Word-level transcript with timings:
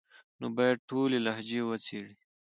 نو 0.39 0.47
بايد 0.57 0.77
ټولي 0.89 1.19
لهجې 1.25 1.61
وڅېړي، 1.69 2.15